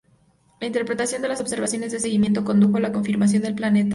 [0.59, 3.89] La interpretación de las observaciones de seguimiento condujo a la confirmación del planeta.